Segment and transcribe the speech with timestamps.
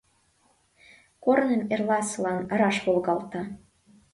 [1.23, 3.41] Корным эрласылан раш волгалта.